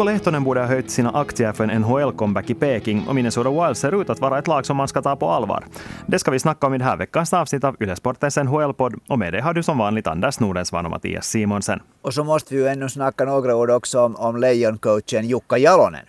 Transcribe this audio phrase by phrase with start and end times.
[0.00, 3.76] Mikko Lehtonen borde ha höjt sina aktier för en NHL-comeback i Peking och Minnesota Wild
[3.76, 5.64] ser ut att vara ett lag som man ska ta på allvar.
[6.06, 9.32] Det ska vi snacka om i det här veckans avsnitt av Ylesportens NHL-podd och med
[9.32, 11.80] det har du som vanligt Anders Nordensvan och Mattias Simonsen.
[12.02, 16.04] Och så måste vi ju ännu snacka några ord också om, om Lejon-coachen Jukka Jalonen.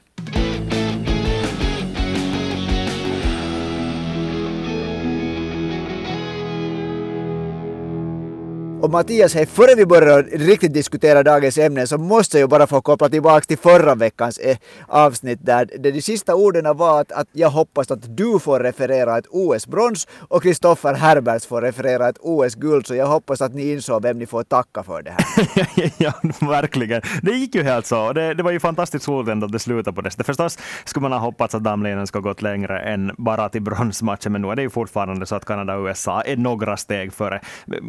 [8.82, 12.82] Och Mattias, hej, före vi börjar riktigt diskutera dagens ämne så måste jag bara få
[12.82, 14.58] koppla tillbaka till förra veckans eh,
[14.88, 19.18] avsnitt där det de sista orden var att, att jag hoppas att du får referera
[19.18, 24.02] ett OS-brons och Kristoffer Herberts får referera ett OS-guld så jag hoppas att ni insåg
[24.02, 25.92] vem ni får tacka för det här.
[25.98, 27.02] ja, verkligen.
[27.22, 28.14] Det gick ju helt så.
[28.14, 30.26] Det, det var ju fantastiskt roligt ändå att det slutade på det sättet.
[30.26, 34.42] Förstås skulle man ha hoppats att damlinjen skulle gått längre än bara till bronsmatchen, men
[34.42, 37.42] nu är det ju fortfarande så att Kanada och USA är några steg före.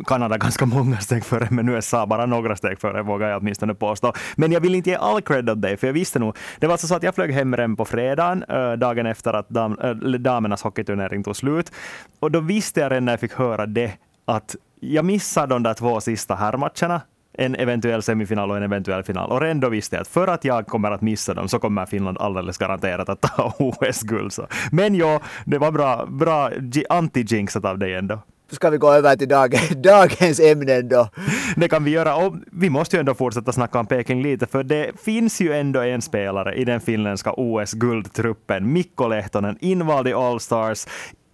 [0.07, 3.75] Kanada ganska många många steg före, men USA bara några steg före, vågar jag åtminstone
[3.75, 4.13] påstå.
[4.37, 6.37] Men jag vill inte ge all cred åt dig, för jag visste nog.
[6.59, 9.49] Det var alltså så att jag flög hem redan på fredagen, eh, dagen efter att
[9.49, 11.73] dam, äh, damernas hockeyturnering tog slut.
[12.21, 13.93] Och då visste jag redan när jag fick höra det,
[14.25, 17.01] att jag missade de där två sista herrmatcherna
[17.39, 19.31] en eventuell semifinal och en eventuell final.
[19.31, 21.87] Och redan då visste jag att för att jag kommer att missa dem så kommer
[21.87, 24.33] Finland alldeles garanterat att ta OS-guld.
[24.73, 26.51] Men ja, det var bra, bra
[26.89, 28.19] anti-jinxat av dig ändå
[28.53, 31.09] ska vi gå över till dag, dagens ämnen då.
[31.57, 32.17] Det kan vi göra.
[32.17, 35.81] Och vi måste ju ändå fortsätta snacka om Peking lite, för det finns ju ändå
[35.81, 40.87] en spelare i den finländska OS-guldtruppen, Mikko Lehtonen, invald i All-Stars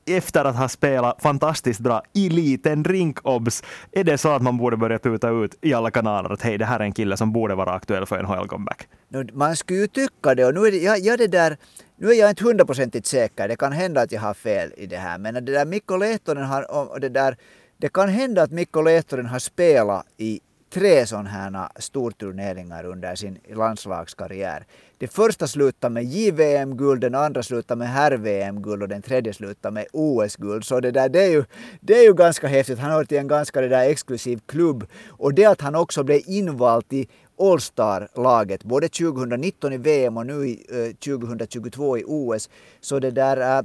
[0.09, 4.59] efter att ha spelat fantastiskt bra i liten rink obs, är det så att man
[4.59, 7.33] borde börja tuta ut i alla kanaler att hej, det här är en kille som
[7.33, 8.87] borde vara aktuell för en HL-comeback?
[9.33, 11.57] Man skulle ju tycka det och nu är det, ja, ja, det där
[11.99, 14.97] nu är jag inte hundraprocentigt säker, det kan hända att jag har fel i det
[14.97, 17.37] här, men det där Mikko Lehtonen har, och det där,
[17.77, 23.39] det kan hända att Mikko Lehtonen har spelat i tre sådana här storturneringar under sin
[23.55, 24.67] landslagskarriär.
[24.99, 29.87] Det första slutade med JVM-guld, den andra slutade med herr-VM-guld och den tredje slutade med
[29.93, 30.65] OS-guld.
[30.65, 31.45] Så det, där, det, är ju,
[31.81, 32.79] det är ju ganska häftigt.
[32.79, 34.87] Han hör till en ganska det där exklusiv klubb.
[35.09, 37.09] Och det att han också blev invald i
[37.39, 42.49] All-Star-laget, både 2019 i VM och nu i, eh, 2022 i OS.
[42.81, 43.65] Så det där, eh,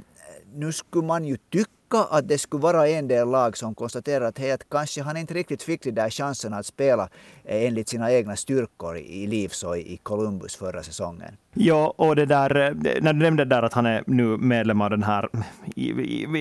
[0.54, 4.38] nu skulle man ju tycka att det skulle vara en del lag som konstaterar att,
[4.38, 7.08] hej, att kanske han inte riktigt fick de där chanserna att spela
[7.44, 11.36] eh, enligt sina egna styrkor i Leafs och i Columbus förra säsongen.
[11.54, 14.90] Ja, och det där, eh, när du nämnde där att han är nu medlem av
[14.90, 15.28] den här,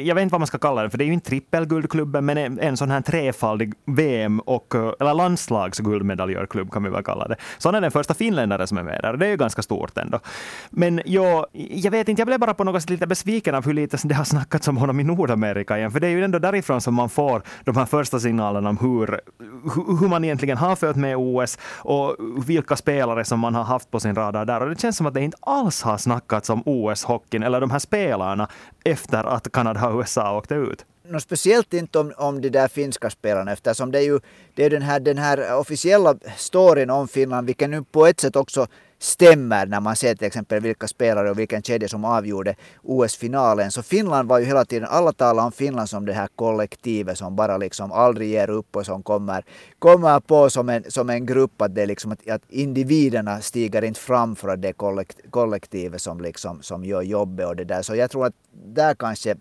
[0.05, 2.59] jag vet inte vad man ska kalla den, för det är ju inte trippelguldklubben, men
[2.59, 7.35] en sån här trefaldig VM och, eh, eller landslagsguldmedaljörklubb kan vi väl kalla det.
[7.57, 9.97] Så han är den första finländare som är med där, det är ju ganska stort
[9.97, 10.19] ändå.
[10.69, 13.73] Men jag, jag vet inte, jag blev bara på något sätt lite besviken av hur
[13.73, 16.81] lite det har snackats om honom i Nordamerika igen, för det är ju ändå därifrån
[16.81, 19.19] som man får de här första signalerna om hur,
[19.99, 22.15] hur man egentligen har följt med OS och
[22.47, 24.61] vilka spelare som man har haft på sin radar där.
[24.61, 27.79] Och det känns som att det inte alls har snackats om OS-hockeyn eller de här
[27.79, 28.47] spelarna
[28.85, 30.85] efter att Kanada och USA åkte ut.
[31.05, 34.19] No, speciellt inte om, om de där finska spelarna eftersom det är ju
[34.55, 38.35] det är den, här, den här officiella storyn om Finland, vilken nu på ett sätt
[38.35, 38.67] också
[38.99, 43.71] stämmer när man ser till exempel vilka spelare och vilken kedja som avgjorde OS-finalen.
[43.71, 47.35] Så Finland var ju hela tiden, alla talar om Finland som det här kollektivet som
[47.35, 49.45] bara liksom aldrig ger upp och som kommer,
[49.79, 51.61] kommer på som en, som en grupp.
[51.61, 56.21] Att, det liksom att, att individerna stiger inte fram för att det är kollektivet som,
[56.21, 57.81] liksom, som gör jobbet och det där.
[57.81, 58.33] Så jag tror att
[58.65, 59.35] där kanske,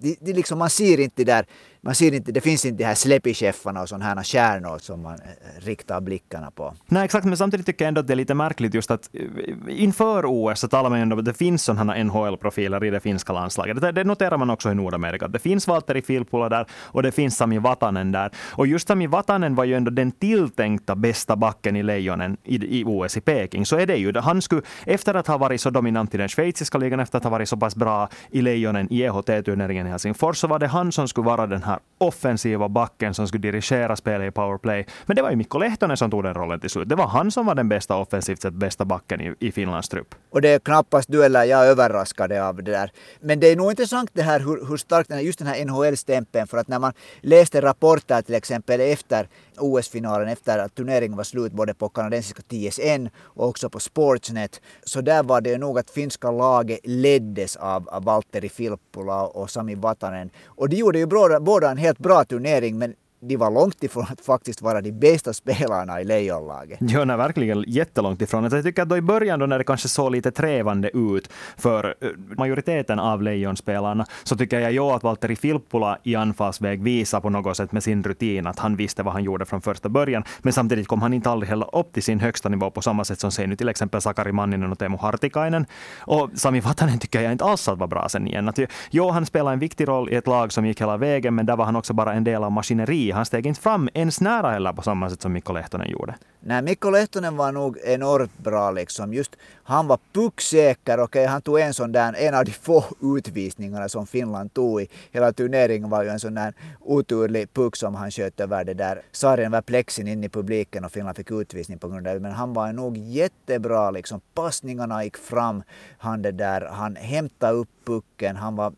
[0.00, 1.46] det, det liksom, man ser inte där
[1.88, 5.14] man ser inte, det finns inte de här släppicheffarna och sådana här stjärnor som man
[5.14, 6.74] eh, riktar blickarna på.
[6.86, 9.20] Nej, exakt, men samtidigt tycker jag ändå att det är lite märkligt just att eh,
[9.68, 13.00] inför OS så talar man ju ändå om att det finns sådana NHL-profiler i det
[13.00, 13.80] finska landslaget.
[13.80, 15.28] Det, det, noterar man också i Nordamerika.
[15.28, 18.30] Det finns Valtteri Filppula där och det finns Sami Vatanen där.
[18.36, 22.84] Och just Sami Vatanen var ju ändå den tilltänkta bästa backen i Lejonen i, i
[22.86, 23.66] OS i Peking.
[23.66, 24.18] Så är det ju.
[24.18, 27.30] Han skulle, efter att ha varit så dominant i den schweiziska ligan, efter att ha
[27.30, 31.08] varit så pass bra i Lejonen i EHT-turneringen i Helsingfors, så var det han som
[31.08, 34.86] skulle vara den här offensiva backen som skulle dirigera spelet i powerplay.
[35.06, 36.88] Men det var ju Mikko Lehtonen som tog den rollen till slut.
[36.88, 40.14] Det var han som var den bästa offensivt sett bästa backen i, i Finlands trupp.
[40.30, 42.92] Och det är knappast du eller jag överraskade av det där.
[43.20, 45.64] Men det är nog intressant det här hur, hur starkt den här, just den här
[45.64, 46.46] NHL-stämpeln.
[46.46, 49.28] För att när man läste rapporter till exempel efter
[49.60, 54.60] OS-finalen, efter att turneringen var slut både på kanadensiska TSN och också på Sportsnet.
[54.84, 60.30] Så där var det nog att finska laget leddes av, Valtteri Filppula och Sami Vatanen.
[60.44, 61.06] Och de gjorde ju
[61.40, 65.32] båda en helt bra turnering men de var långt ifrån att faktiskt vara de bästa
[65.32, 66.78] spelarna i Lejonlaget.
[66.80, 68.44] Ja, nej, verkligen jättelångt ifrån.
[68.44, 71.94] Jag tycker att då i början, då när det kanske såg lite trevande ut för
[72.00, 77.30] eh, majoriteten av Lejonspelarna, så tycker jag ju att Valtteri Filppula i anfallsväg visar på
[77.30, 80.24] något sätt med sin rutin att han visste vad han gjorde från första början.
[80.38, 83.20] Men samtidigt kom han inte aldrig heller upp till sin högsta nivå på samma sätt
[83.20, 85.66] som säger nu till exempel Sakari Manninen och Teemu Hartikainen.
[86.00, 88.48] Och Sami Vatanen tycker jag inte alls att var bra sen igen.
[88.48, 88.58] Att,
[88.90, 91.56] jo, han spelade en viktig roll i ett lag som gick hela vägen, men där
[91.56, 94.72] var han också bara en del av maskineriet, han steg inte fram ens nära heller
[94.72, 96.14] på samma sätt som Mikko Lehtonen gjorde.
[96.40, 99.14] Nej, Mikko Lehtonen var nog enormt bra liksom.
[99.14, 101.00] Just, han var pucksäker.
[101.00, 102.84] Okay, han tog en sån där, en av de få
[103.16, 107.94] utvisningarna som Finland tog i hela turneringen var ju en sån där oturlig puck som
[107.94, 111.78] han sköt över det där sargen över plexin in i publiken och Finland fick utvisning
[111.78, 112.20] på grund av det.
[112.20, 114.20] Men han var nog jättebra liksom.
[114.34, 115.62] Passningarna gick fram.
[115.98, 118.36] Han, det där, han hämtade upp pucken.
[118.36, 118.72] Han var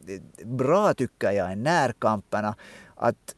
[0.44, 2.54] bra tycker jag i närkamperna.
[2.96, 3.34] Att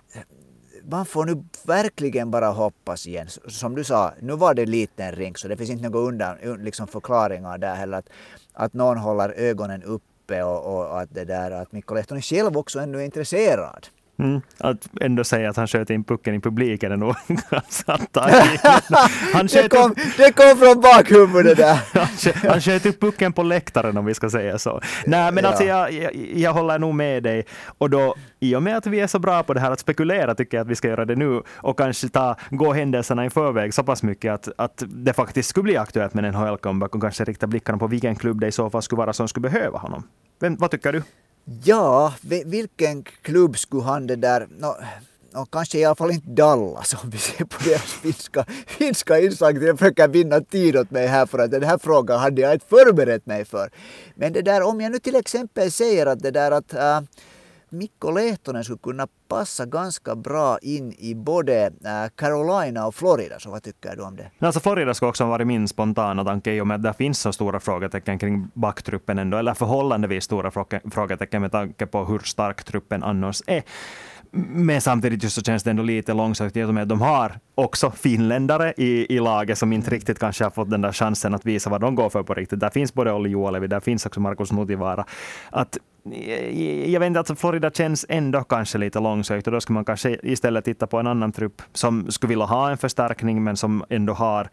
[0.88, 3.28] man får nu verkligen bara hoppas igen.
[3.46, 6.86] Som du sa, nu var det liten rink så det finns inte några undan, liksom
[6.86, 7.98] förklaringar där heller.
[7.98, 8.08] Att,
[8.52, 12.80] att någon håller ögonen uppe och, och att, det där, att Mikko Lehtonen själv också
[12.80, 13.86] ännu är intresserad.
[14.18, 17.14] Mm, att ändå säga att han sköt in pucken i publiken
[17.50, 17.92] ganska
[19.32, 21.78] han det, kom, det kom från bakhuvudet där.
[22.48, 24.80] han sköt upp pucken på läktaren om vi ska säga så.
[25.06, 25.50] Nej, men ja.
[25.50, 27.46] alltså jag, jag, jag, håller nog med dig.
[27.78, 30.34] Och då, i och med att vi är så bra på det här att spekulera
[30.34, 33.74] tycker jag att vi ska göra det nu och kanske ta, gå händelserna i förväg
[33.74, 37.24] så pass mycket att, att det faktiskt skulle bli aktuellt med en NHL-comeback och kanske
[37.24, 40.02] rikta blickarna på vilken klubb det i så fall skulle vara som skulle behöva honom.
[40.40, 41.02] Vem, vad tycker du?
[41.44, 44.48] Ja, vilken klubb skulle han det där...
[44.58, 44.74] No,
[45.34, 49.62] no, kanske i alla fall inte Dallas om vi ser på deras finska, finska inslag.
[49.62, 52.66] Jag försöker vinna tid åt mig här för att den här frågan hade jag inte
[52.66, 53.70] förberett mig för.
[54.14, 57.00] Men det där om jag nu till exempel säger att det där att uh,
[57.72, 63.38] Mikko Lehtonen skulle kunna passa ganska bra in i både äh, Carolina och Florida.
[63.38, 64.30] Så vad tycker du om det?
[64.38, 67.32] Alltså Florida skulle också vara min spontana tanke i och med att det finns så
[67.32, 70.50] stora frågetecken kring backtruppen ändå, eller förhållandevis stora
[70.90, 73.62] frågetecken med tanke på hur stark truppen annars är.
[74.34, 77.38] Men samtidigt just så känns det ändå lite långsökt i och med att de har
[77.54, 81.46] också finländare i, i laget som inte riktigt kanske har fått den där chansen att
[81.46, 82.60] visa vad de går för på riktigt.
[82.60, 85.04] Där finns både Olli Juolevi, där finns också Markus Nutivaara.
[85.50, 89.84] Att, jag vet inte, alltså Florida känns ändå kanske lite långsökt och då skulle man
[89.84, 93.84] kanske istället titta på en annan trupp som skulle vilja ha en förstärkning men som
[93.88, 94.48] ändå har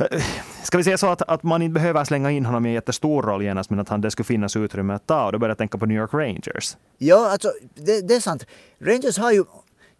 [0.00, 0.22] eh,
[0.62, 3.22] Ska vi säga så att, att man inte behöver slänga in honom i en jättestor
[3.22, 5.26] roll genast, men att han, det skulle finnas utrymme att ta.
[5.26, 6.76] Och då börjar jag tänka på New York Rangers.
[6.98, 8.46] Ja, alltså det, det är sant.
[8.78, 9.44] Rangers har ju,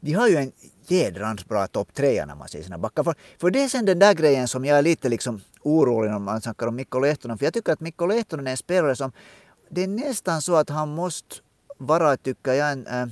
[0.01, 0.53] de har ju en
[0.87, 3.03] jädrans bra topp trea när man ser sina backar.
[3.05, 6.23] För, för det är sen den där grejen som jag är lite liksom orolig om
[6.23, 7.39] man snackar om Mikko Lehtonen.
[7.39, 9.13] För jag tycker att Mikko Lehtonen är en spelare som,
[9.71, 11.37] det är nästan så att han måste
[11.79, 13.07] vara, tycker jag, en äh,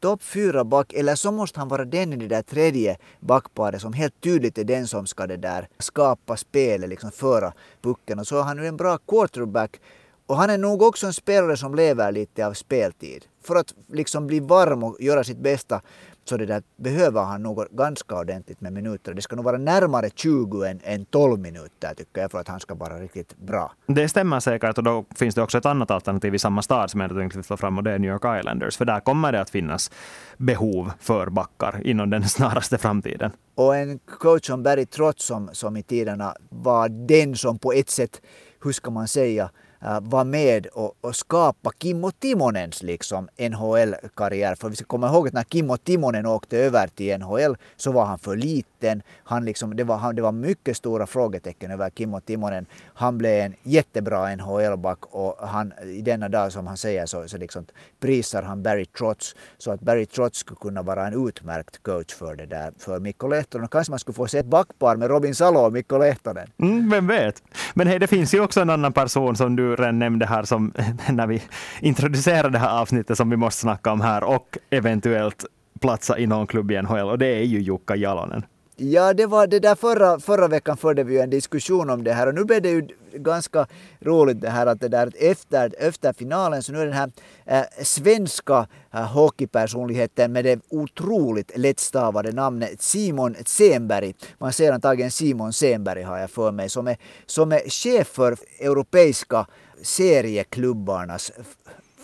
[0.00, 3.92] topp fyra back eller så måste han vara den i det där tredje backparet som
[3.92, 7.52] helt tydligt är den som ska det där skapa spelet, liksom föra
[7.82, 8.18] pucken.
[8.18, 9.80] Och så är han ju en bra quarterback
[10.26, 13.24] och han är nog också en spelare som lever lite av speltid.
[13.42, 15.80] För att liksom bli varm och göra sitt bästa
[16.24, 19.14] så det där behöver han nog ganska ordentligt med minuter.
[19.14, 22.60] Det ska nog vara närmare 20 än, än 12 minuter tycker jag för att han
[22.60, 23.72] ska vara riktigt bra.
[23.86, 27.00] Det stämmer säkert och då finns det också ett annat alternativ i samma stad som
[27.00, 28.76] jag tänkte lyfta fram och det är New York Islanders.
[28.76, 29.90] För där kommer det att finnas
[30.36, 33.30] behov för backar inom den snaraste framtiden.
[33.54, 37.90] Och en coach som Barry Trotz som, som i tiderna var den som på ett
[37.90, 38.22] sätt,
[38.64, 39.50] hur ska man säga,
[39.84, 44.54] Äh, vara var med och, och skapa Kimmo Timonens liksom NHL-karriär.
[44.54, 48.04] För vi ska komma ihåg att när Kimmo Timonen åkte över till NHL så var
[48.04, 49.02] han för liten.
[49.24, 52.66] Han liksom, det, var, han, det var mycket stora frågetecken över Kimmo Timonen.
[52.94, 57.38] Han blev en jättebra NHL-back och han, i denna dag som han säger så, så
[57.38, 57.66] liksom
[58.00, 59.34] prisar han Barry Trotz.
[59.58, 63.28] Så att Barry Trotz skulle kunna vara en utmärkt coach för det där för Mikko
[63.28, 63.68] Lehtonen.
[63.68, 66.48] Kanske man skulle få se ett backpar med Robin Salo och Mikko Lehtonen.
[66.58, 67.42] Mm, vem vet.
[67.74, 70.72] Men hej, det finns ju också en annan person som du redan nämnde här som
[71.10, 71.42] när vi
[71.80, 75.44] introducerade det här avsnittet som vi måste snacka om här och eventuellt
[75.80, 78.44] platsa i någon klubb i NHL och det är ju Jukka Jalonen.
[78.84, 82.12] Ja, det var det där förra, förra veckan förde vi ju en diskussion om det
[82.12, 83.66] här och nu blev det ju ganska
[84.00, 87.10] roligt det här att det där efter, efter finalen så nu är den här
[87.46, 94.14] äh, svenska äh, hockeypersonligheten med det otroligt lättstavade namnet Simon Zenberg.
[94.38, 96.96] Man ser antagligen Simon Zenberg har jag för mig som är,
[97.26, 99.46] som är chef för europeiska
[99.82, 101.32] serieklubbarnas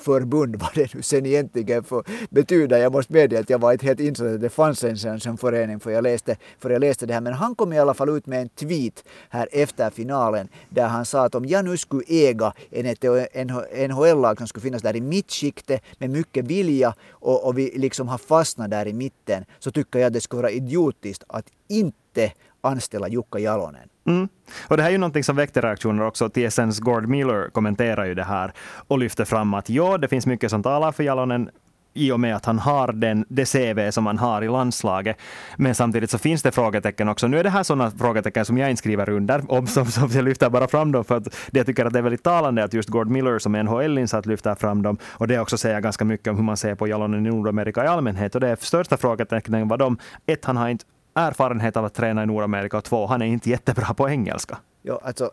[0.09, 2.79] förbund, vad det nu sen egentligen för, betyder.
[2.79, 5.81] Jag måste medge att jag var inte helt insatt att det fanns en sån förening
[5.81, 7.21] för jag, läste, för jag läste det här.
[7.21, 11.05] Men han kom i alla fall ut med en tweet här efter finalen där han
[11.05, 13.49] sa att om jag nu skulle äga en
[13.91, 18.19] NHL-lag som skulle finnas där i mittskiktet med mycket vilja och, och vi liksom har
[18.19, 22.33] fastnat där i mitten så tycker jag att det skulle vara idiotiskt att inte
[22.69, 23.89] anställa Jukka Jalonen.
[24.07, 24.29] Mm.
[24.69, 26.29] Och det här är ju någonting som väckte reaktioner också.
[26.29, 28.53] TSNs Gord Miller kommenterar ju det här
[28.89, 31.51] och lyfter fram att ja, det finns mycket som talar för Jalonen
[31.99, 35.17] i och med att han har den, det CV som han har i landslaget.
[35.57, 37.29] Men samtidigt så finns det frågetecken också.
[37.29, 40.25] Nu är det här sådana frågetecken som jag inte skriver under, om, som, som jag
[40.25, 42.89] lyfter bara fram dem för att jag tycker att det är väldigt talande att just
[42.89, 44.99] Gord Miller som är NHL-insatt lyfter fram dem.
[45.05, 47.87] Och det också säger ganska mycket om hur man ser på Jalonen i Nordamerika i
[47.87, 48.35] allmänhet.
[48.35, 50.85] Och det är största frågetecknen var de, ett, han har inte
[51.19, 54.59] erfarenhet av att träna i Nordamerika och två, han är inte jättebra på engelska.
[54.83, 55.31] Ja, alltså,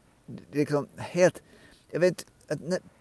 [0.52, 1.42] liksom helt,
[1.92, 2.26] jag vet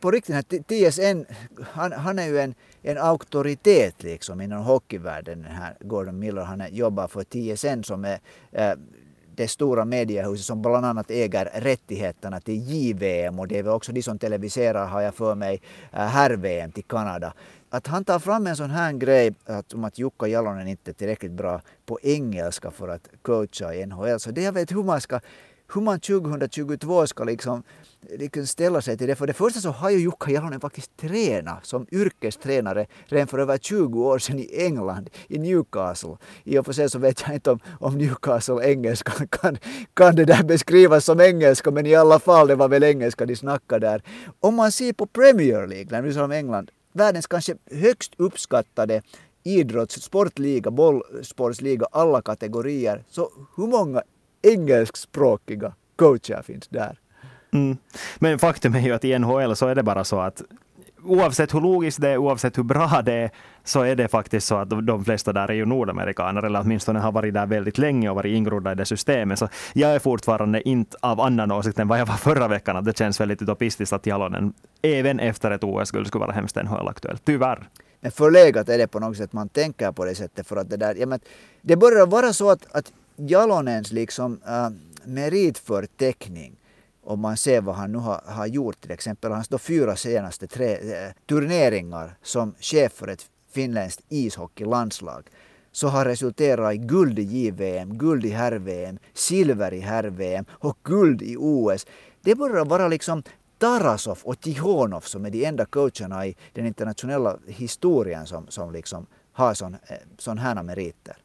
[0.01, 1.25] på riktigt, TSN,
[1.73, 6.43] han, han är ju en, en auktoritet liksom inom hockeyvärlden, den här Gordon Miller.
[6.43, 8.19] Han jobbar för TSN som är
[8.53, 8.73] äh,
[9.37, 13.93] det stora mediehuset som bland annat äger rättigheterna till JVM och det är väl också
[13.93, 15.63] de som televiserar, har jag för mig,
[15.93, 17.33] eh, äh, herr-VM till Kanada
[17.75, 20.93] att han tar fram en sån här grej att, om att Jukka Jalonen inte är
[20.93, 24.21] tillräckligt bra på engelska för att coacha i NHL.
[24.21, 25.21] Så det jag vet hur man ska
[25.75, 27.63] hur man 2022 ska liksom,
[28.19, 29.17] liksom ställa sig till det.
[29.17, 33.59] För det första så har ju Jukka Jalonen faktiskt tränat som yrkestränare redan för över
[33.59, 36.17] 20 år sedan i England, i Newcastle.
[36.45, 39.59] I och för sig så vet jag inte om, om Newcastle engelska kan,
[39.95, 43.37] kan det där beskrivas som engelska, men i alla fall det var väl engelska de
[43.37, 44.03] snackade där.
[44.41, 49.03] Om man ser på Premier League, när vi som England, världens kanske högst uppskattade
[49.43, 53.05] idrotts, sportliga, bollsportsliga, alla kategorier.
[53.11, 54.03] Så hur många
[54.43, 56.99] engelskspråkiga coacher finns där?
[57.53, 57.77] Mm.
[58.19, 60.43] Men faktum är ju att i NHL så är det bara så att
[61.05, 63.31] oavsett hur logiskt det är, oavsett hur bra det är,
[63.65, 67.13] så är det faktiskt så att de flesta där är ju nordamerikaner, eller åtminstone har
[67.13, 69.39] varit där väldigt länge och varit ingrodda i det systemet.
[69.39, 72.85] Så jag är fortfarande inte av annan åsikt än vad jag var förra veckan, att
[72.85, 77.19] det känns väldigt utopistiskt att Jalonen även efter ett OS-guld skulle vara hemskt NHL-aktuell.
[77.25, 77.69] Tyvärr.
[78.01, 80.77] Men förlegat är det på något sätt, man tänker på det sättet för att det
[80.77, 81.21] där, ja, men
[81.63, 84.69] det börjar vara så att, att Jalonens liksom äh,
[85.05, 86.57] meritförteckning
[87.05, 90.47] om man ser vad han nu har, har gjort, till exempel hans då fyra senaste
[90.47, 95.29] tre, eh, turneringar som chef för ett finländskt ishockeylandslag
[95.73, 101.23] så har resulterat i guld i JVM, guld i herr-VM, silver i herr-VM och guld
[101.23, 101.87] i OS.
[102.21, 103.23] Det börjar vara liksom
[103.59, 109.07] Tarasov och Tihonov som är de enda coacherna i den internationella historien som, som liksom
[109.33, 111.17] har sån, eh, sån här meriter.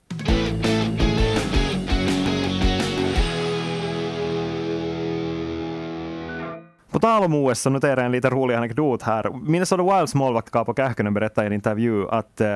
[6.99, 9.29] På tal om OS så noterar jag en lite rolig anekdot här.
[9.43, 12.47] Minnesota Wilds målvakt Kaapo Kähkönen berättade i en intervju att uh,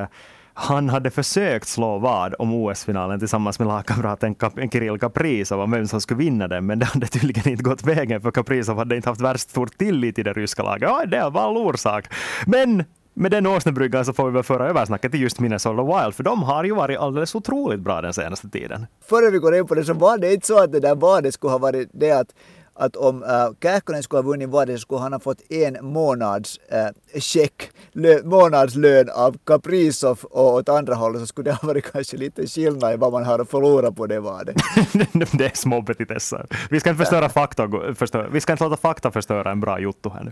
[0.53, 4.35] han hade försökt slå vad om OS-finalen tillsammans med lagkamraten
[4.71, 8.21] Kirill Kaprizov om vem som skulle vinna den, men det hade tydligen inte gått vägen
[8.21, 10.89] för Kaprizov hade inte haft värst stor tillit till det ryska laget.
[10.89, 12.05] Ja, det var en orsak.
[12.45, 12.83] Men
[13.13, 16.23] med den åsnebryggan så får vi väl föra över snacket till just Minnesota Wild, för
[16.23, 18.87] de har ju varit alldeles otroligt bra den senaste tiden.
[19.09, 21.33] Före vi går in på det så var det inte så att det där vadet
[21.33, 22.27] skulle ha varit det att
[22.75, 26.57] att om äh, Kähkönen skulle ha vunnit vadet så skulle han ha fått en månads
[26.57, 31.91] äh, check, lö, månadslön av Kaprizov och åt andra hållet så skulle det ha varit
[31.91, 34.55] kanske lite skillnad i vad man har att förlora på det vadet.
[35.37, 36.45] det är små petitesser.
[36.69, 40.09] Vi ska inte förstöra fakta, förstöra, vi ska inte låta fakta förstöra en bra jotto
[40.09, 40.31] här nu.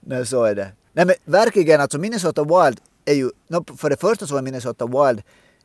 [0.00, 0.68] Nej, så är det.
[0.92, 3.30] Nej men verkligen alltså Minnesota Wild är ju,
[3.76, 5.22] för det första så är Minnesota Wild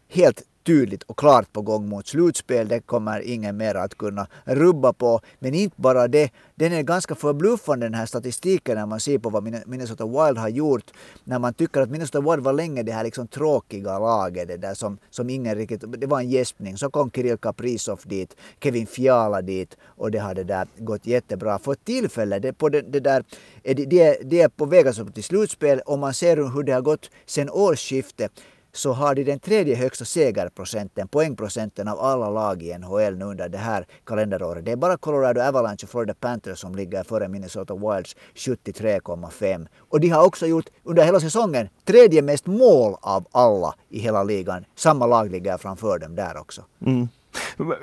[0.09, 2.67] helt tydligt och klart på gång mot slutspel.
[2.67, 5.21] Det kommer ingen mer att kunna rubba på.
[5.39, 6.31] Men inte bara det.
[6.55, 10.49] Den är ganska förbluffande den här statistiken när man ser på vad Minnesota Wild har
[10.49, 10.91] gjort.
[11.23, 14.47] När man tycker att Minnesota Wild var länge det här liksom tråkiga laget.
[14.47, 15.83] Det där som, som ingen riktigt...
[16.01, 16.77] Det var en gäspning.
[16.77, 21.59] Så kom Kirill Kaprizov dit, Kevin Fiala dit och det hade där gått jättebra.
[21.59, 23.23] För tillfället, det, på det, det där,
[23.63, 26.81] det, det, det är på väg alltså till slutspel och man ser hur det har
[26.81, 28.31] gått sen årsskiftet
[28.75, 33.49] så har de den tredje högsta segerprocenten, poängprocenten av alla lag i NHL nu under
[33.49, 34.65] det här kalenderåret.
[34.65, 39.67] Det är bara Colorado Avalanche och Florida Panthers som ligger före Minnesota Wilds 73,5.
[39.77, 44.23] Och de har också gjort under hela säsongen tredje mest mål av alla i hela
[44.23, 44.65] ligan.
[44.75, 46.61] Samma lag ligger framför dem där också.
[46.85, 47.07] Mm.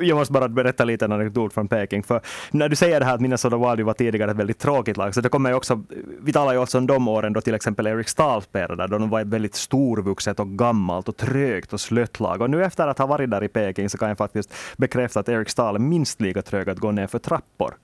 [0.01, 2.03] Jag måste bara berätta lite en anekdot från Peking.
[2.03, 5.15] För när du säger det här att Minnesota Wild var tidigare ett väldigt tråkigt lag,
[5.15, 5.83] så det kommer ju också,
[6.21, 9.11] vi talar ju också om de åren då till exempel Eric Stahl spelade, då de
[9.11, 12.41] var ett väldigt storvuxet och gammalt och trögt och slött lag.
[12.41, 15.29] Och nu efter att ha varit där i Peking så kan jag faktiskt bekräfta att
[15.29, 17.75] Eric Stahl är minst lika trög att gå ner för trappor.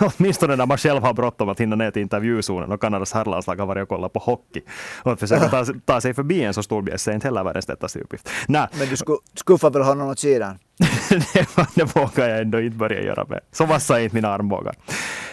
[0.00, 3.66] Åtminstone när man själv har bråttom att hinna ner till intervjuzonen och Kanadas herrlandslag har
[3.66, 4.60] varit och kollat på hockey.
[5.02, 7.68] Och att försöka ta, ta sig förbi en så stor bjässe är inte heller världens
[7.68, 8.30] lättaste uppgift.
[8.48, 8.68] Nej.
[8.78, 8.96] Men du
[9.34, 10.58] skuffar väl honom åt sidan?
[11.74, 13.40] det vågar jag ändå inte börja göra med.
[13.52, 14.74] Så vassa är inte mina armbågar.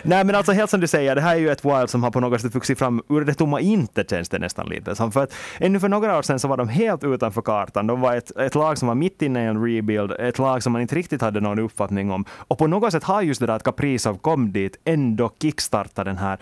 [0.03, 2.11] Nej men alltså helt som du säger, det här är ju ett Wild som har
[2.11, 5.11] på något sätt vuxit fram ur det tomma intet känns det nästan lite som.
[5.11, 7.87] För att ännu för några år sedan så var de helt utanför kartan.
[7.87, 10.73] De var ett, ett lag som var mitt inne i en rebuild, ett lag som
[10.73, 12.25] man inte riktigt hade någon uppfattning om.
[12.31, 16.17] Och på något sätt har just det där att Kaprizov kom dit ändå kickstartat den
[16.17, 16.37] här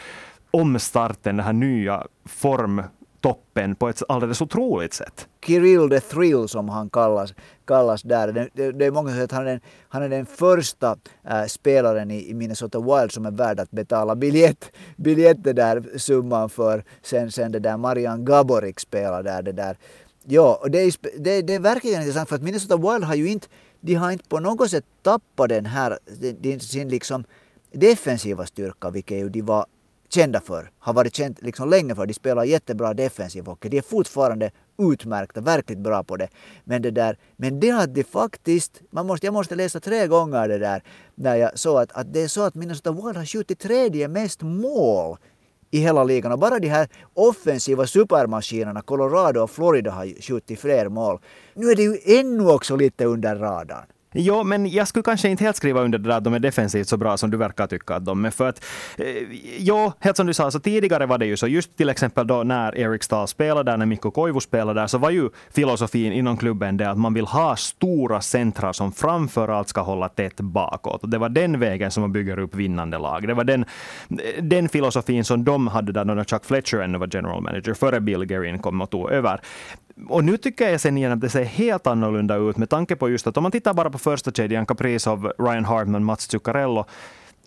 [0.51, 2.83] omstarten, den här nya form
[3.27, 5.27] toppen på ett alldeles otroligt sätt.
[5.46, 7.34] Kirill the Thrill som han kallas,
[7.65, 8.31] kallas där.
[8.31, 10.98] Det, det, det är många som säger att han är den, han är den första
[11.29, 15.98] äh, spelaren i, i, Minnesota Wild som är värd att betala biljett, biljett det där
[15.98, 19.41] summan för sen, sen det där Marian Gaborik spelar där.
[19.41, 19.77] Det där.
[20.24, 23.29] Ja, och det, är, det, det är verkligen intressant för att Minnesota Wild har ju
[23.29, 23.48] inte,
[23.81, 26.00] de har inte på något sätt tappat den här,
[26.60, 27.24] sin liksom
[27.72, 29.65] defensiva styrka, vilket ju de var
[30.09, 32.05] kända för, har varit känt liksom länge för.
[32.05, 33.69] De spelar jättebra defensiv hockey.
[33.69, 36.29] De är fortfarande utmärkta, verkligt bra på det.
[36.63, 40.47] Men det där, men det att de faktiskt, man måste, jag måste läsa tre gånger
[40.47, 40.83] det där,
[41.15, 44.41] när jag såg att, att det är så att Minnesota Wild har skjutit tredje mest
[44.41, 45.17] mål
[45.71, 46.31] i hela ligan.
[46.31, 51.19] Och bara de här offensiva supermaskinerna, Colorado och Florida har skjutit fler mål.
[51.53, 53.85] Nu är det ju ännu också lite under radarn.
[54.19, 56.88] Jo, men jag skulle kanske inte helt skriva under det där att de är defensivt
[56.88, 58.31] så bra som du verkar tycka att de är.
[58.31, 58.65] För att,
[58.97, 59.05] eh,
[59.57, 62.43] jo, helt som du sa, så tidigare var det ju så, just till exempel då
[62.43, 66.38] när Erik Stahl spelade där, när Mikko Koivu spelade där, så var ju filosofin inom
[66.38, 71.03] klubben det att man vill ha stora centra som framför allt ska hålla tätt bakåt.
[71.03, 73.27] Och det var den vägen som man bygger upp vinnande lag.
[73.27, 73.65] Det var den,
[74.41, 78.25] den filosofin som de hade där när Chuck Fletcher ännu var general manager, före Bill
[78.25, 79.41] Guerin kom och tog över
[80.10, 83.10] och nu tycker jag sen igen att det ser helt annorlunda ut med tanke på
[83.10, 86.86] just att om man tittar bara på första kedjan, Kaprizov, Ryan Hartman, Mats Zuccarello,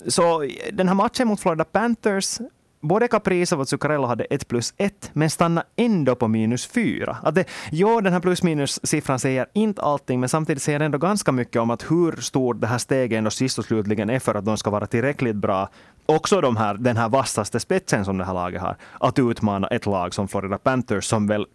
[0.07, 2.39] så den här matchen mot Florida Panthers
[2.81, 7.17] både Kaprizov och Zuccarello hade 1 plus 1, men stannade ändå på minus 4.
[7.23, 10.99] Att det, ja, den här plus minus-siffran säger inte allting, men samtidigt säger den ändå
[10.99, 14.35] ganska mycket om att hur stort det här steget ändå sist och slutligen är för
[14.35, 15.69] att de ska vara tillräckligt bra
[16.15, 19.87] också de här, den här vassaste spetsen som det här laget har, att utmana ett
[19.87, 21.47] lag som Florida Panthers, som väl,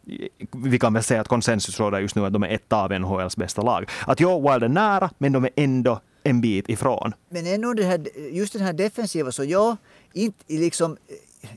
[0.51, 3.37] vi kan väl säga att konsensus råder just nu att de är ett av NHLs
[3.37, 3.89] bästa lag.
[4.07, 7.13] Att jo, Wild är nära, men de är ändå en bit ifrån.
[7.29, 9.77] Men ändå det här, just den här defensiva, så ja,
[10.13, 10.97] inte, liksom,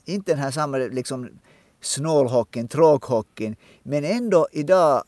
[0.05, 1.29] inte den här samma liksom,
[1.81, 5.03] snålhockeyn, tråkhockeyn, men ändå idag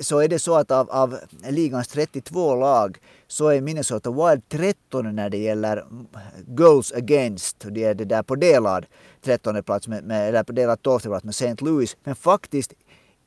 [0.00, 5.16] så är det så att av, av ligans 32 lag så är Minnesota Wild 13
[5.16, 5.84] när det gäller
[6.46, 7.64] goals against.
[7.70, 8.86] Det är det där på delad
[9.24, 11.64] 13 plats med, med, eller på delad 12 plats med St.
[11.64, 11.96] Louis.
[12.04, 12.72] Men faktiskt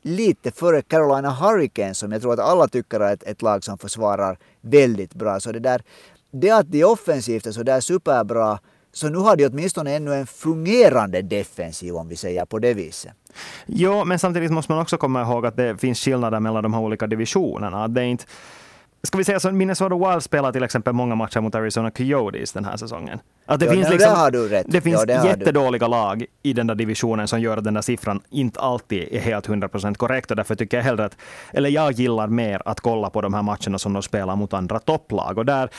[0.02, 3.78] lite före Carolina Hurricanes som jag tror att alla tycker är ett, ett lag som
[3.78, 5.40] försvarar väldigt bra.
[5.40, 5.84] Så det där,
[6.32, 8.60] det att de offensivt är så där superbra
[8.94, 13.12] så nu har de åtminstone ännu en fungerande defensiv om vi säger på det viset.
[13.66, 16.82] Jo, men samtidigt måste man också komma ihåg att det finns skillnader mellan de här
[16.82, 17.88] olika divisionerna.
[17.88, 18.26] Det är inte
[19.04, 22.66] Ska vi säga så, Minnesota Wild spelar till exempel många matcher mot Arizona Coyotes den
[22.66, 23.20] här säsongen.
[23.50, 26.76] Att det ja, finns, liksom, det det finns ja, det jättedåliga lag i den där
[26.76, 30.32] divisionen som gör att den där siffran inte alltid är helt 100% korrekt.
[30.32, 31.18] Och därför tycker jag hellre att,
[31.54, 34.80] eller jag gillar mer att kolla på de här matcherna som de spelar mot andra
[34.80, 35.38] topplag.
[35.38, 35.70] Och där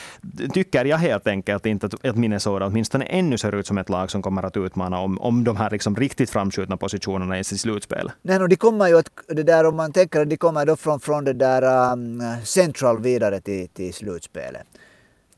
[0.53, 4.21] tycker jag helt enkelt inte att Minnesota åtminstone ännu ser ut som ett lag som
[4.21, 8.11] kommer att utmana om, om de här liksom riktigt framskjutna positionerna i sitt slutspel.
[8.21, 10.75] Nej, no, de kommer ju att, det där om man tänker att de kommer då
[10.75, 14.67] från, från det där um, Central vidare till, till slutspelet.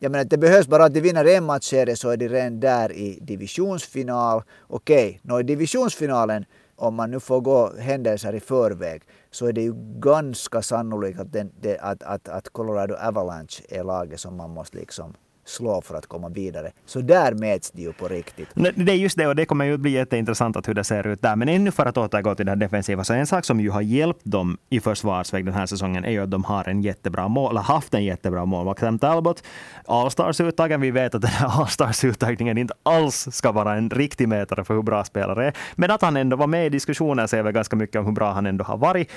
[0.03, 2.91] Jag menar, det behövs bara att de vinner en matchserie så är de redan där
[2.91, 4.43] i divisionsfinal.
[4.67, 9.61] Okej, okay, i divisionsfinalen, om man nu får gå händelser i förväg, så är det
[9.61, 14.49] ju ganska sannolikt att, den, det, att, att, att Colorado Avalanche är laget som man
[14.49, 15.13] måste liksom
[15.45, 16.71] slå för att komma vidare.
[16.85, 18.49] Så där mäts det ju på riktigt.
[18.75, 21.21] Det är just det, och det kommer ju bli jätteintressant att hur det ser ut
[21.21, 21.35] där.
[21.35, 23.81] Men ännu för att återgå till det här defensiva, så en sak som ju har
[23.81, 27.51] hjälpt dem i försvarsväg den här säsongen är ju att de har en jättebra mål,
[27.51, 28.79] eller haft en jättebra målvakt.
[28.79, 29.43] Sam Talbot,
[29.85, 34.73] Allstars-uttagen, vi vet att den här Allstars-uttagningen inte alls ska vara en riktig mätare för
[34.73, 35.53] hur bra spelare är.
[35.75, 38.31] Men att han ändå var med i diskussionen säger väl ganska mycket om hur bra
[38.31, 39.11] han ändå har varit.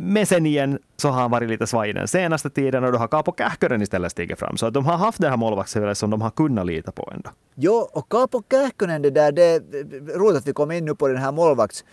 [0.00, 3.08] Men sen igen så har han varit lite svajig den senaste tiden och då har
[3.08, 4.56] Kapo Kähkönen istället stigit fram.
[4.56, 7.30] Så att de har haft det här målvaktsspelet som de har kunnat lita på ändå.
[7.54, 11.08] Jo, och Kapo Kähkönen, det där, det är roligt att vi kom in nu på
[11.08, 11.84] den här målvakts,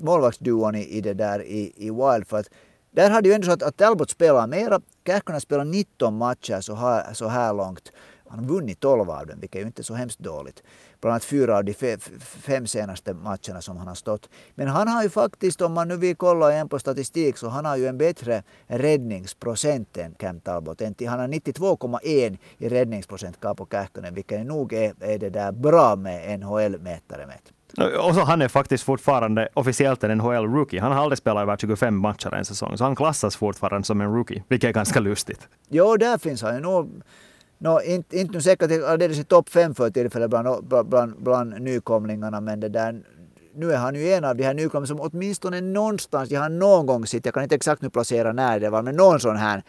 [0.00, 2.28] målvaktsduon i, i, det där, i, i Wild.
[2.28, 2.48] För att
[2.90, 4.80] där hade ju ändå så att, att Talbot spelar mera.
[5.06, 7.92] Kähkönen spelar 19 matcher så här, så här långt.
[8.32, 10.62] Han har vunnit 12 av dem, vilket är ju inte så hemskt dåligt.
[11.00, 11.74] Bland annat fyra av de
[12.20, 14.28] fem senaste matcherna som han har stått.
[14.54, 17.64] Men han har ju faktiskt, om man nu vill kolla igen på statistik, så han
[17.64, 20.80] har ju en bättre räddningsprocent än Cam Talbot.
[20.80, 26.40] Han har 92,1 i räddningsprocent Kaapo Kähkönen, vilket nog är, är det där bra med
[26.40, 27.52] NHL-mätare mätt.
[27.78, 30.80] Och så han är faktiskt fortfarande officiellt en NHL-rookie.
[30.80, 34.14] Han har aldrig spelat över 25 matcher en säsong, så han klassas fortfarande som en
[34.14, 35.48] rookie, vilket är ganska lustigt.
[35.68, 37.02] Jo, där finns han ju nog
[37.62, 42.60] No, inte, inte säkert alldeles i topp fem för tillfället bland, bland, bland nykomlingarna men
[42.60, 43.02] det där
[43.54, 46.86] nu är han ju en av de här nykomlingarna som åtminstone någonstans, jag har någon
[46.86, 49.62] gång sett, jag kan inte exakt nu placera när det var, men någon sån här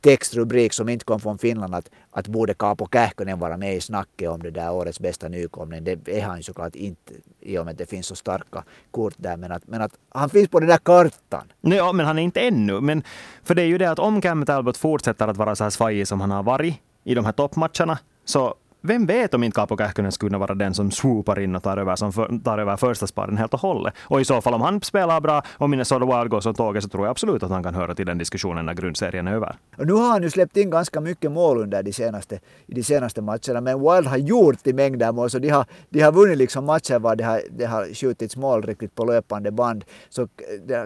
[0.00, 4.30] textrubrik som inte kom från Finland att, att borde Kaapo Kähkönen vara med i snacket
[4.30, 5.84] om det där årets bästa nykomling.
[5.84, 9.14] Det är han ju såklart inte i och med att det finns så starka kort
[9.16, 9.36] där.
[9.36, 11.52] Men att, men att han finns på den där kartan.
[11.60, 12.80] Ja, men han är inte ännu.
[12.80, 13.02] Men
[13.42, 16.08] för det är ju det att om Cam Talbot fortsätter att vara så här svajig
[16.08, 20.12] som han har varit i de här toppmatcherna, så vem vet om inte Kapo Kähkönen
[20.12, 23.38] skulle vara den som swoopar in och tar över, som för, tar över första sparen
[23.38, 23.94] helt och hållet.
[24.02, 26.88] Och i så fall om han spelar bra och Minnesota Wild går som tåget så
[26.88, 29.56] tror jag absolut att han kan höra till den diskussionen när grundserien är över.
[29.78, 32.82] Och nu har han ju släppt in ganska mycket mål under de senaste, i de
[32.82, 36.38] senaste matcherna men Wild har gjort i mängder mål så de har, de har vunnit
[36.38, 39.84] liksom matcher var det har, de har skjutits mål riktigt på löpande band.
[40.08, 40.28] Så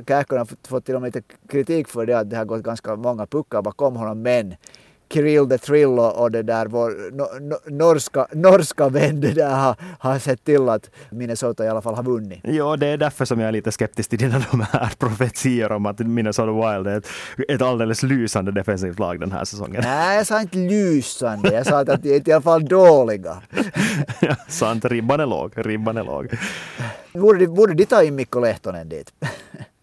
[0.09, 2.97] Kähkönen har fått till och med lite kritik för det att det har gått ganska
[2.97, 4.55] många puckar bakom honom men
[5.15, 10.45] Kirill the Thrill och det där vår no, norska, norska vän där har, har sett
[10.45, 12.41] till att Minnesota i alla fall har vunnit.
[12.43, 15.87] Ja, det är därför som jag är lite skeptisk till dina de här profetier om
[15.87, 17.09] att Minnesota Wild är ett,
[17.49, 19.83] ett alldeles lysande defensivt lag den här säsongen.
[19.85, 21.53] Nej, jag sa inte lysande.
[21.53, 23.43] Jag sa att de är i alla fall dåliga.
[24.21, 25.53] ja, sant, ribban är låg.
[25.57, 26.29] Ribban är låg.
[27.13, 29.13] Borde de, borde de ta in Mikko Lehtonen dit?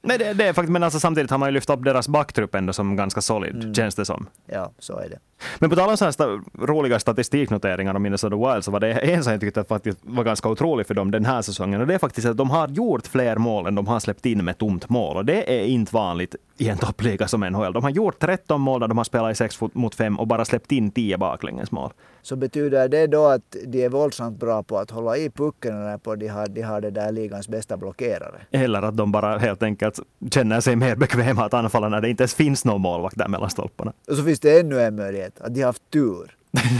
[0.03, 2.55] Nej, det, det, är faktiskt, men alltså samtidigt har man ju lyft upp deras backtrupp
[2.55, 3.73] ändå som ganska solid, mm.
[3.73, 4.27] känns det som.
[4.45, 5.19] Ja, så är det.
[5.59, 9.23] Men på tal om sådana sta roliga statistiknoteringar om Minnesota Wild så var det en
[9.23, 11.99] som jag tyckte faktiskt var ganska otrolig för dem den här säsongen och det är
[11.99, 15.17] faktiskt att de har gjort fler mål än de har släppt in med tomt mål
[15.17, 17.73] och det är inte vanligt i en toppliga som NHL.
[17.73, 20.45] De har gjort 13 mål där de har spelat i 6 mot 5 och bara
[20.45, 21.91] släppt in 10 baklängesmål.
[22.21, 25.97] Så betyder det då att de är våldsamt bra på att hålla i pucken eller
[25.97, 28.41] på att de har, de har det där ligans bästa blockerare?
[28.51, 29.99] Eller att de bara helt enkelt
[30.31, 33.49] känner sig mer bekväma att anfalla när det inte ens finns någon målvakt där mellan
[33.49, 33.93] stolparna.
[34.09, 36.35] Och så finns det ännu en möjlighet, att de har haft tur.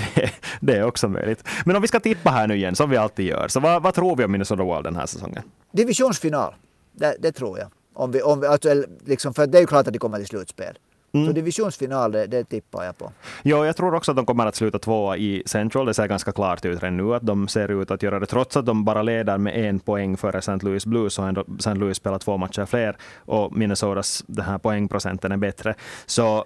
[0.59, 1.47] det är också möjligt.
[1.65, 3.93] Men om vi ska tippa här nu igen, som vi alltid gör, så vad, vad
[3.93, 5.43] tror vi om Minnesota Wild den här säsongen?
[5.71, 6.53] Divisionsfinal,
[6.93, 7.67] det, det tror jag.
[7.93, 10.27] Om vi, om vi, alltså, liksom, för det är ju klart att de kommer till
[10.27, 10.77] slutspel.
[11.13, 11.28] Mm.
[11.28, 13.12] Så divisionsfinal, det, det tippar jag på.
[13.43, 15.86] Jo, jag tror också att de kommer att sluta tvåa i Central.
[15.86, 18.26] Det ser ganska klart ut redan nu att de ser ut att göra det.
[18.26, 20.58] Trots att de bara leder med en poäng före St.
[20.62, 21.74] Louis Blues så har St.
[21.74, 25.76] Louis spelat två matcher fler och Minnesotas den här poängprocenten är bättre.
[26.06, 26.45] Så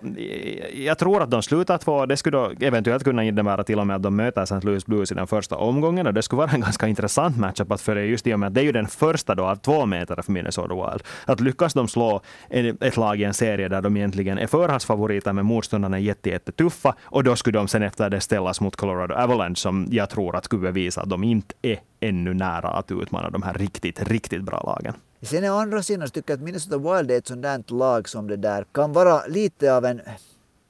[0.74, 2.06] jag tror att de slutar två.
[2.06, 4.60] Det skulle då eventuellt kunna innebära till och med att de möter St.
[4.62, 7.82] Louis Blues i den första omgången och det skulle vara en ganska intressant matchup att
[7.82, 10.22] följa just i och med att det är ju den första då av två meter
[10.22, 11.04] för Minnesota Wild.
[11.26, 15.46] Att lyckas de slå ett lag i en serie där de egentligen är förhandsfavoriter, men
[15.46, 16.96] motståndarna är jätte, jättetuffa.
[17.04, 20.46] Och då skulle de sen efter det ställas mot Colorado Avalanche, som jag tror att
[20.46, 24.64] skulle bevisa att de inte är ännu nära att utmana de här riktigt, riktigt bra
[24.66, 24.94] lagen.
[25.22, 28.28] Sen å andra sidan tycker jag att Minnesota Wild är ett sånt där lag som
[28.28, 30.02] det där kan vara lite av en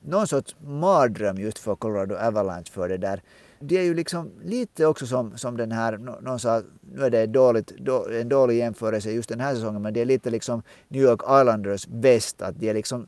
[0.05, 3.21] någon sorts mardröm just för Colorado Avalanche för det där.
[3.59, 6.61] Det är ju liksom lite också som, som den här, någon sa,
[6.93, 10.05] nu är det dåligt, då, en dålig jämförelse just den här säsongen, men det är
[10.05, 13.07] lite liksom New York Islanders väst, att de är liksom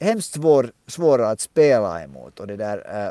[0.00, 2.40] hemskt svår, svåra att spela emot.
[2.40, 3.06] Och det där,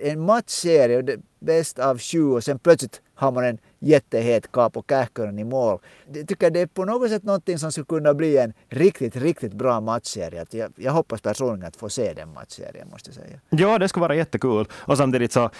[0.00, 5.38] eh, en matchserie, bäst av sju och sen plötsligt har man en jättehet Kaapo Kähkönen
[5.38, 5.78] i mål.
[6.12, 9.52] Jag tycker det är på något sätt någonting som skulle kunna bli en riktigt, riktigt
[9.52, 10.46] bra matchserie.
[10.50, 13.40] Jag, jag hoppas personligen att få se den matchserien, måste jag säga.
[13.50, 14.66] Ja, det skulle vara jättekul.
[14.72, 15.50] Och samtidigt så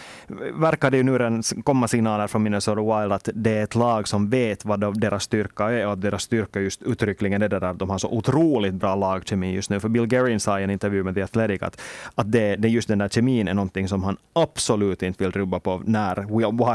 [0.54, 4.09] verkar det ju nu redan komma signaler från Minnesota Wild att det är ett lag
[4.09, 7.66] som vet vad deras styrka är och att deras styrka just uttryckligen är det där
[7.66, 9.80] att de har så otroligt bra lagkemi just nu.
[9.80, 11.80] För Bill Guerin sa i en intervju med The Athletic att,
[12.14, 15.61] att det, det just den där kemin är någonting som han absolut inte vill rubba
[15.61, 16.16] på när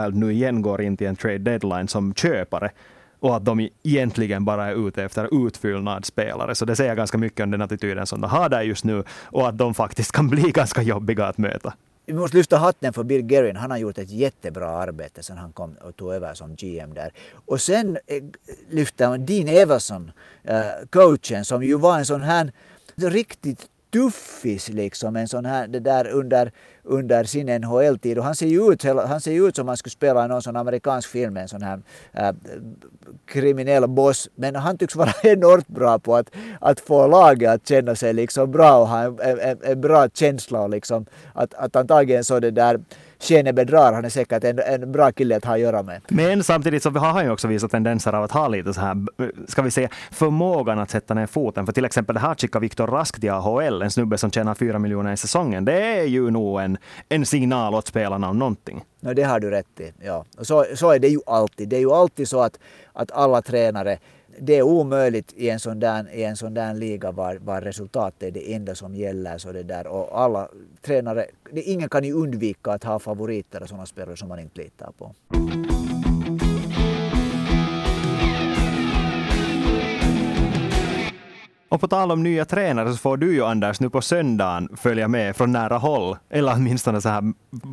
[0.06, 2.72] Wild nu igen går in till en trade deadline som köpare
[3.20, 6.56] och att de egentligen bara är ute efter utfyllnadsspelare.
[6.56, 9.48] Så det säger ganska mycket om den attityden som de har där just nu och
[9.48, 11.74] att de faktiskt kan bli ganska jobbiga att möta.
[12.06, 13.56] Vi måste lyfta hatten för Bill Guerin.
[13.56, 17.12] Han har gjort ett jättebra arbete sen han kom och tog över som GM där.
[17.46, 18.24] Och sen eh,
[18.70, 20.12] lyfter man Dean Everson,
[20.44, 22.52] eh, coachen, som ju var en sån här
[22.96, 26.52] riktigt tuffis liksom, en sån här, det där under,
[26.84, 28.18] under sin NHL-tid.
[28.18, 30.56] Och han ser ju ut, han ser ut som han skulle spela i någon sån
[30.56, 31.82] amerikansk film, en sån här
[32.14, 32.36] äh,
[33.26, 34.30] kriminell boss.
[34.36, 36.30] Men han tycks vara enormt bra på att,
[36.60, 40.62] att få laget att känna sig liksom bra och ha en, en, en bra känsla
[40.62, 42.80] och liksom att, att antagligen så det där
[43.20, 46.02] Shane bedrar, han är säkert en, en bra kille att ha att göra med.
[46.08, 49.06] Men samtidigt så har han ju också visat tendenser av att ha lite så här,
[49.48, 51.66] ska vi säga, förmågan att sätta ner foten.
[51.66, 54.80] För till exempel det här skickar Viktor Rask till AHL, en snubbe som tjänar fyra
[54.80, 55.66] miljoner i säsongen.
[55.66, 56.78] Det är ju nog en,
[57.10, 58.84] en signal åt spelarna om någonting.
[59.00, 59.94] No, det har du rätt i.
[60.04, 60.26] Ja.
[60.38, 61.70] Och så, så är det ju alltid.
[61.70, 62.60] Det är ju alltid så att,
[62.94, 63.98] att alla tränare
[64.40, 68.24] det är omöjligt i en sån där, i en sån där liga var, var resultatet
[68.24, 69.38] är det enda som gäller.
[69.38, 69.88] Så det där.
[69.88, 70.50] Och alla
[70.82, 74.62] tränare, det, ingen kan ju undvika att ha favoriter och sådana spelare som man inte
[74.62, 75.16] litar på.
[81.76, 85.08] Och på tal om nya tränare så får du ju Anders nu på söndagen följa
[85.08, 87.24] med från nära håll, eller åtminstone så här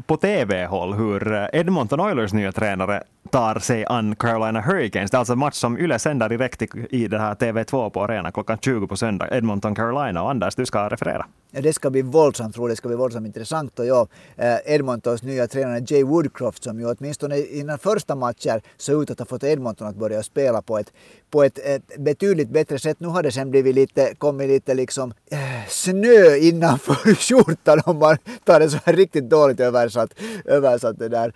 [0.06, 5.10] på TV-håll, hur eh, Edmonton Oilers nya tränare tar sig an Carolina Hurricanes.
[5.10, 8.32] Det är alltså en match som Yle sänder direkt i det här TV2 på arenan
[8.32, 9.36] klockan 20 på söndag.
[9.36, 10.22] Edmonton, Carolina.
[10.22, 11.26] Och Anders, du ska referera.
[11.54, 13.78] Ja, det ska bli våldsamt roligt, det ska bli våldsamt intressant.
[13.78, 19.02] Och ja, eh, Edmontons nya tränare Jay Woodcroft som ju åtminstone innan första matcher såg
[19.02, 20.92] ut att ha fått Edmonton att börja spela på ett,
[21.30, 23.00] på ett, ett betydligt bättre sätt.
[23.00, 25.38] Nu har det sen blivit lite, kommit lite liksom äh,
[25.68, 31.32] snö innanför skjortan om man tar det så här riktigt dåligt översatt, översatt det där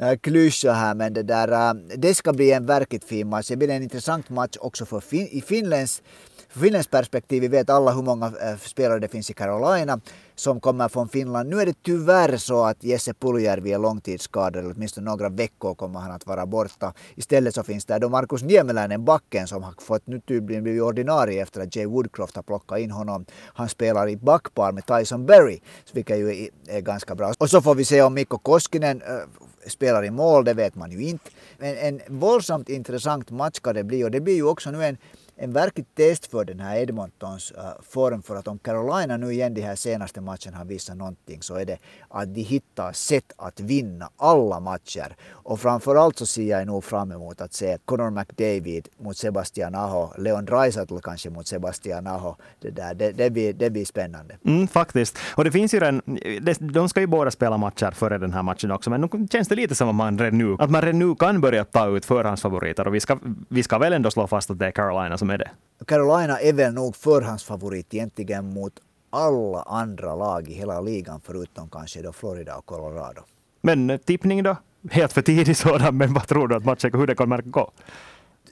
[0.00, 0.94] äh, klyscha här.
[0.94, 3.48] Men det där, äh, det ska bli en verkligt fin match.
[3.48, 6.02] Det blir en intressant match också för fin i Finlands
[6.50, 10.00] för Finlands perspektiv, vi vet alla hur många eh, spelare det finns i Carolina
[10.34, 11.50] som kommer från Finland.
[11.50, 16.00] Nu är det tyvärr så att Jesse Puljärvi är långtidsskadad, eller åtminstone några veckor kommer
[16.00, 16.94] han att vara borta.
[17.14, 21.42] Istället så finns det då Markus Niemeläinen, backen, som har fått nu tydligen blivit ordinarie
[21.42, 23.26] efter att Jay Woodcroft har plockat in honom.
[23.54, 25.60] Han spelar i backpar med Tyson Berry,
[25.92, 27.32] vilket ju är ganska bra.
[27.38, 29.18] Och så får vi se om Mikko Koskinen eh,
[29.66, 31.30] spelar i mål, det vet man ju inte.
[31.58, 34.96] Men en våldsamt intressant match ska det bli och det blir ju också nu en
[35.42, 38.22] en verkligt test för den här Edmontons äh, form.
[38.22, 41.64] För att om Carolina nu igen de här senaste matcherna har visat någonting så är
[41.64, 45.16] det att de hittar sätt att vinna alla matcher.
[45.28, 50.12] Och framförallt så ser jag nog fram emot att se Connor McDavid mot Sebastian Aho,
[50.18, 52.36] Leon Draisaitl kanske mot Sebastian Aho.
[52.60, 54.36] Det, där, det, det, blir, det blir spännande.
[54.44, 55.18] Mm, faktiskt.
[55.34, 56.02] Och det finns ju en,
[56.60, 59.54] de ska ju båda spela matcher före den här matchen också, men nu känns det
[59.54, 62.86] lite som att man redan nu, att man redan nu kan börja ta ut förhandsfavoriter.
[62.86, 65.38] Och vi ska, vi ska väl ändå slå fast att det är Carolina som är
[65.38, 65.50] det.
[65.86, 68.72] Carolina är väl nog förhandsfavorit egentligen mot
[69.10, 73.22] alla andra lag i hela ligan förutom kanske då Florida och Colorado.
[73.60, 74.56] Men tippning då?
[74.90, 77.70] Helt för tidig sådan, men vad tror du att matchen, hur det kommer att gå?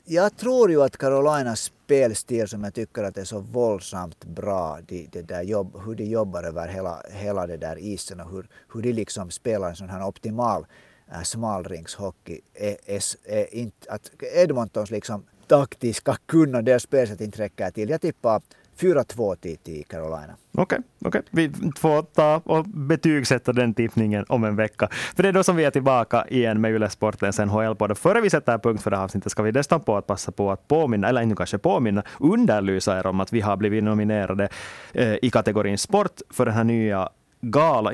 [0.05, 5.09] Jag tror ju att Carolinas spelstil som jag tycker att är så våldsamt bra, de,
[5.13, 8.83] de där jobb, hur de jobbar över hela, hela det där isen och hur, hur
[8.83, 10.67] de liksom spelar en sån här optimal
[11.13, 12.41] äh, smalringshockey.
[12.55, 17.89] Är, är, är inte, att Edmontons liksom taktiska kunnande och spelsätt inte räcker till.
[17.91, 18.41] Jag tippar
[18.81, 20.37] 4-2 till, till Carolina.
[20.53, 24.89] Okej, okay, okay, vi får ta och betygsätta den tippningen om en vecka.
[25.17, 27.99] För det är då som vi är tillbaka igen med Yle Sportens NHL-podd.
[27.99, 30.51] Före vi sätter punkt för det här avsnittet ska vi dessutom på att passa på
[30.51, 34.49] att påminna, eller inte kanske påminna, underlysa er om att vi har blivit nominerade
[34.93, 37.09] eh, i kategorin sport för den här nya
[37.41, 37.93] gala,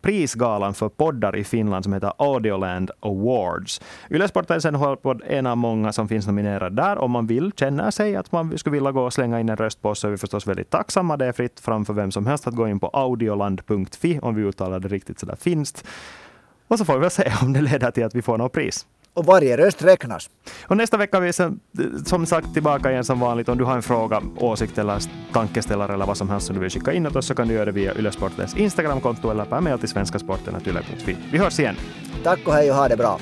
[0.00, 3.80] prisgalan för poddar i Finland som heter Audioland Awards.
[4.10, 6.98] Yle Sportens är en av många som finns nominerade där.
[6.98, 9.82] Om man vill, känner sig att man skulle vilja gå och slänga in en röst
[9.82, 11.16] på oss så är vi förstås väldigt tacksamma.
[11.16, 14.80] Det är fritt framför vem som helst att gå in på audioland.fi om vi uttalar
[14.80, 15.84] det riktigt sådär finskt.
[16.68, 18.86] Och så får vi väl se om det leder till att vi får något pris.
[19.16, 20.30] Och varje röst räknas.
[20.66, 21.60] Och nästa vecka är vi som,
[22.06, 23.48] som sagt tillbaka igen som vanligt.
[23.48, 25.02] Om du har en fråga, åsikt eller
[25.32, 27.54] tankeställare eller vad som helst som du vill skicka in åt oss så kan du
[27.54, 31.16] göra det via Ylesportens Instagramkonto eller per mail till svenskasporten.yle.fi.
[31.32, 31.76] Vi hörs igen.
[32.24, 33.18] Tack och hej och ha det bra.